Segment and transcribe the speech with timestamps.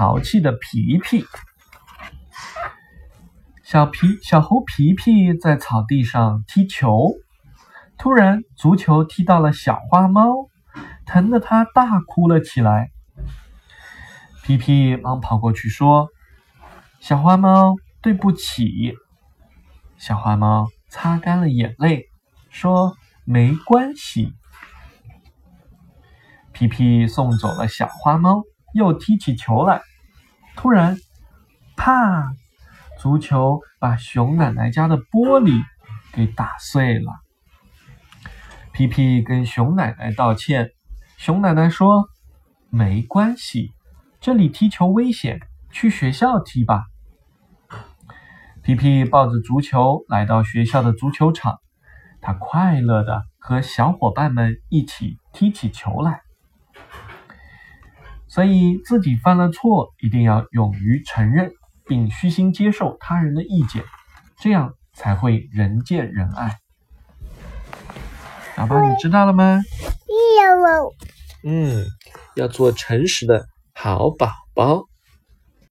[0.00, 1.26] 淘气的皮皮。
[3.62, 7.10] 小皮小猴皮皮在草地上踢球，
[7.98, 10.48] 突然足球踢到了小花猫，
[11.04, 12.88] 疼得它大哭了起来。
[14.42, 16.08] 皮皮忙跑过去说
[16.98, 18.94] ：“小花猫，对不起。”
[20.00, 22.06] 小花猫擦干了眼泪，
[22.48, 22.96] 说
[23.26, 24.32] ：“没关系。”
[26.52, 28.40] 皮皮送走了小花猫，
[28.72, 29.82] 又踢起球来。
[30.62, 30.98] 突然，
[31.74, 32.34] 啪！
[32.98, 35.58] 足球把熊奶奶家的玻璃
[36.12, 37.14] 给打碎了。
[38.70, 40.68] 皮皮跟熊奶奶道歉，
[41.16, 42.10] 熊奶奶说
[42.68, 43.72] ：“没关系，
[44.20, 46.84] 这里踢球危险，去学校踢吧。”
[48.62, 51.58] 皮皮抱着足球来到学校的足球场，
[52.20, 56.20] 他快乐的和小伙伴们一起踢起球来。
[58.30, 61.50] 所以，自己犯了错，一定要勇于承认。
[61.86, 63.82] 并虚心接受他人的意见，
[64.38, 66.60] 这样才会人见人爱。
[68.54, 69.60] 宝宝，你知道了吗？
[70.06, 71.84] 有嗯，
[72.36, 74.89] 要做诚实的好宝宝。